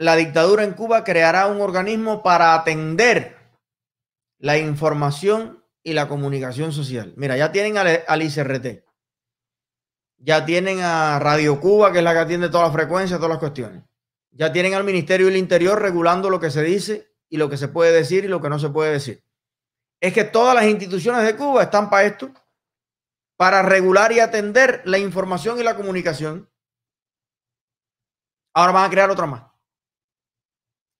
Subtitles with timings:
[0.00, 3.36] la dictadura en Cuba creará un organismo para atender
[4.38, 7.12] la información y la comunicación social.
[7.16, 8.82] Mira, ya tienen al, al ICRT,
[10.16, 13.40] ya tienen a Radio Cuba, que es la que atiende todas las frecuencias, todas las
[13.40, 13.84] cuestiones.
[14.30, 17.68] Ya tienen al Ministerio del Interior regulando lo que se dice y lo que se
[17.68, 19.22] puede decir y lo que no se puede decir.
[20.00, 22.32] Es que todas las instituciones de Cuba están para esto,
[23.36, 26.50] para regular y atender la información y la comunicación.
[28.54, 29.49] Ahora van a crear otra más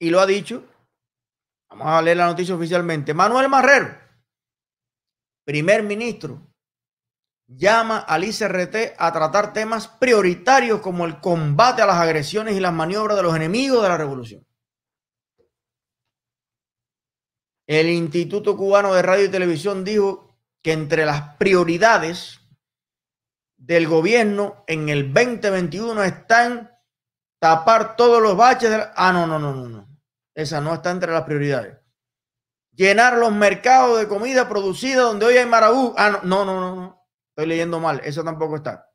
[0.00, 0.64] y lo ha dicho,
[1.68, 3.96] vamos a leer la noticia oficialmente, Manuel Marrero,
[5.44, 6.50] primer ministro,
[7.46, 12.72] llama al ICRT a tratar temas prioritarios como el combate a las agresiones y las
[12.72, 14.46] maniobras de los enemigos de la revolución.
[17.66, 22.40] El Instituto Cubano de Radio y Televisión dijo que entre las prioridades
[23.56, 26.70] del gobierno en el 2021 están
[27.40, 28.70] tapar todos los baches.
[28.70, 29.89] De Ah, no, no, no, no, no.
[30.40, 31.76] Esa no está entre las prioridades.
[32.72, 35.94] Llenar los mercados de comida producida donde hoy hay marabú.
[35.98, 37.06] Ah, no, no, no, no.
[37.28, 38.00] Estoy leyendo mal.
[38.04, 38.90] Eso tampoco está.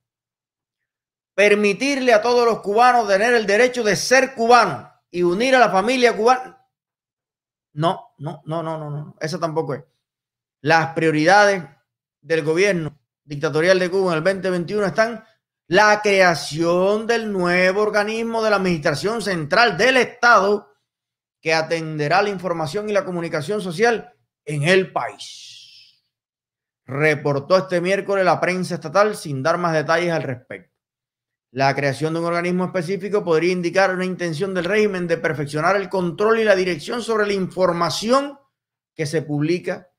[1.36, 5.70] Permitirle a todos los cubanos tener el derecho de ser cubanos y unir a la
[5.70, 6.66] familia cubana.
[7.74, 9.16] No, no, no, no, no, no.
[9.20, 9.84] Eso tampoco es.
[10.62, 11.64] Las prioridades
[12.22, 15.24] del gobierno dictatorial de Cuba en el 2021 están
[15.68, 20.75] la creación del nuevo organismo de la Administración Central del Estado
[21.46, 24.12] que atenderá la información y la comunicación social
[24.46, 26.04] en el país.
[26.88, 30.76] Reportó este miércoles la prensa estatal sin dar más detalles al respecto.
[31.52, 35.88] La creación de un organismo específico podría indicar una intención del régimen de perfeccionar el
[35.88, 38.40] control y la dirección sobre la información
[38.96, 39.92] que se publica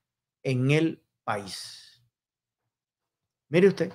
[0.43, 2.03] en el país.
[3.47, 3.93] Mire usted.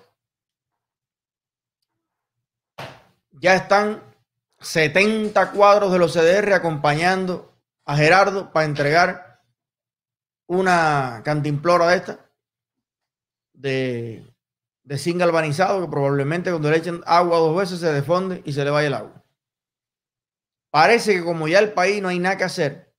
[3.33, 4.12] Ya están
[4.63, 7.53] 70 cuadros de los CDR acompañando
[7.85, 9.41] a Gerardo para entregar
[10.47, 12.31] una cantimplora de esta
[13.53, 14.27] de,
[14.83, 18.65] de zinc galvanizado que probablemente cuando le echen agua dos veces se defonde y se
[18.65, 19.23] le vaya el agua.
[20.71, 22.95] Parece que como ya el país no hay nada que hacer,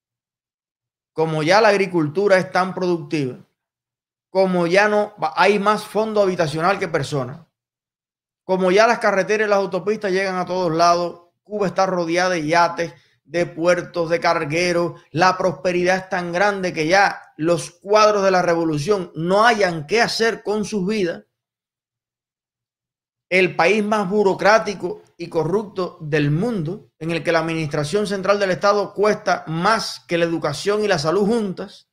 [1.11, 3.37] como ya la agricultura es tan productiva,
[4.29, 7.39] como ya no hay más fondo habitacional que personas,
[8.43, 12.47] como ya las carreteras y las autopistas llegan a todos lados, Cuba está rodeada de
[12.47, 12.93] yates,
[13.25, 18.41] de puertos, de cargueros, la prosperidad es tan grande que ya los cuadros de la
[18.41, 21.25] revolución no hayan qué hacer con sus vidas.
[23.29, 28.51] El país más burocrático y corrupto del mundo, en el que la administración central del
[28.51, 31.89] Estado cuesta más que la educación y la salud juntas.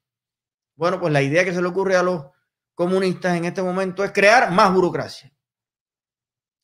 [0.76, 2.26] Bueno, pues la idea que se le ocurre a los
[2.74, 5.32] comunistas en este momento es crear más burocracia.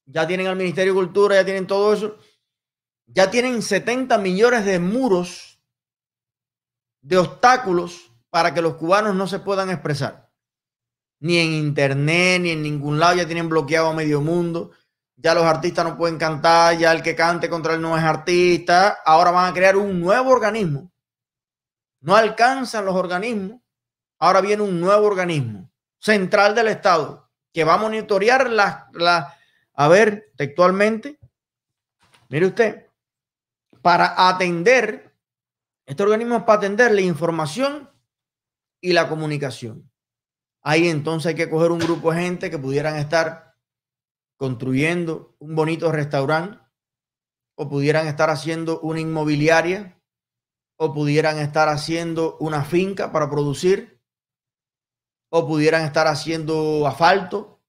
[0.04, 2.18] Ya tienen al Ministerio de Cultura, ya tienen todo eso
[3.06, 5.60] ya tienen 70 millones de muros
[7.00, 10.30] de obstáculos para que los cubanos no se puedan expresar.
[11.20, 14.72] Ni en internet, ni en ningún lado, ya tienen bloqueado a medio mundo.
[15.16, 18.98] Ya los artistas no pueden cantar, ya el que cante contra él no es artista.
[19.04, 20.92] Ahora van a crear un nuevo organismo.
[22.00, 23.60] No alcanzan los organismos.
[24.18, 29.34] Ahora viene un nuevo organismo central del Estado que va a monitorear la, la
[29.72, 31.18] a ver, textualmente,
[32.28, 32.85] mire usted,
[33.86, 35.16] para atender,
[35.86, 37.88] este organismo es para atender la información
[38.80, 39.88] y la comunicación.
[40.60, 43.54] Ahí entonces hay que coger un grupo de gente que pudieran estar
[44.36, 46.58] construyendo un bonito restaurante
[47.54, 50.02] o pudieran estar haciendo una inmobiliaria
[50.80, 54.02] o pudieran estar haciendo una finca para producir
[55.30, 57.62] o pudieran estar haciendo asfalto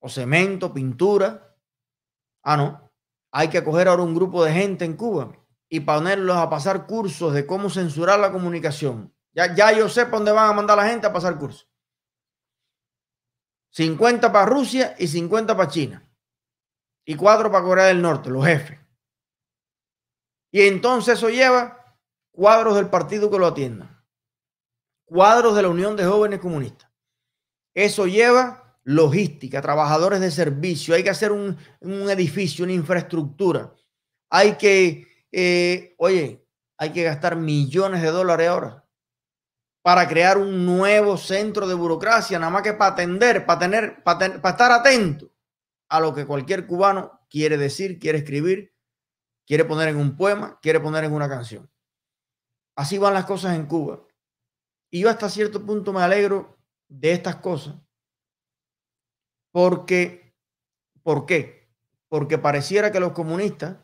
[0.00, 1.56] o cemento, pintura.
[2.42, 2.87] Ah, no.
[3.30, 5.32] Hay que coger ahora un grupo de gente en Cuba
[5.68, 9.14] y ponerlos a pasar cursos de cómo censurar la comunicación.
[9.32, 11.68] Ya, ya yo sé dónde van a mandar la gente a pasar cursos.
[13.72, 16.10] 50 para Rusia y 50 para China.
[17.04, 18.78] Y 4 para Corea del Norte, los jefes.
[20.50, 21.96] Y entonces eso lleva
[22.32, 24.04] cuadros del partido que lo atiendan.
[25.04, 26.90] Cuadros de la Unión de Jóvenes Comunistas.
[27.74, 31.58] Eso lleva logística, trabajadores de servicio, hay que hacer un,
[32.08, 33.74] edificio, una infraestructura,
[34.30, 36.42] hay que, eh, oye,
[36.78, 38.86] hay que gastar millones de dólares ahora
[39.82, 44.40] para crear un nuevo centro de burocracia, nada más que para atender, para tener, para,
[44.40, 45.30] para estar atento
[45.90, 48.74] a lo que cualquier cubano quiere decir, quiere escribir,
[49.46, 51.70] quiere poner en un poema, quiere poner en una canción.
[52.74, 54.00] Así van las cosas en Cuba.
[54.90, 56.58] Y yo hasta cierto punto me alegro
[56.88, 57.74] de estas cosas,
[59.58, 60.36] porque,
[61.02, 61.68] ¿por qué?
[62.06, 63.78] Porque pareciera que los comunistas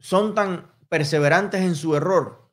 [0.00, 2.52] son tan perseverantes en su error,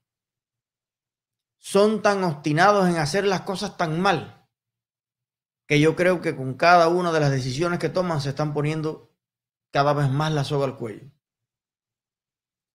[1.57, 4.47] son tan obstinados en hacer las cosas tan mal,
[5.65, 9.11] que yo creo que con cada una de las decisiones que toman se están poniendo
[9.71, 11.09] cada vez más la soga al cuello.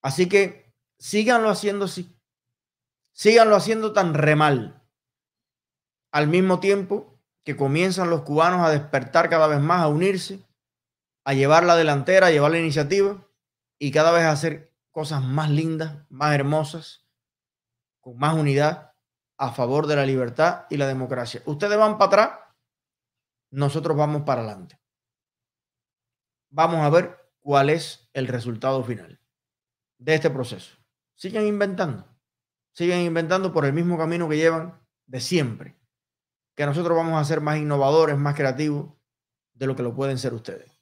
[0.02, 2.20] Así que síganlo haciendo así.
[3.12, 4.84] Síganlo haciendo tan remal.
[6.10, 7.17] Al mismo tiempo
[7.48, 10.46] que comienzan los cubanos a despertar cada vez más, a unirse,
[11.24, 13.26] a llevar la delantera, a llevar la iniciativa
[13.78, 17.08] y cada vez a hacer cosas más lindas, más hermosas,
[18.02, 18.92] con más unidad
[19.38, 21.40] a favor de la libertad y la democracia.
[21.46, 22.38] Ustedes van para atrás,
[23.50, 24.78] nosotros vamos para adelante.
[26.50, 29.22] Vamos a ver cuál es el resultado final
[29.96, 30.76] de este proceso.
[31.14, 32.14] Sigan inventando,
[32.74, 35.77] sigan inventando por el mismo camino que llevan de siempre,
[36.58, 38.92] que nosotros vamos a ser más innovadores, más creativos
[39.54, 40.77] de lo que lo pueden ser ustedes.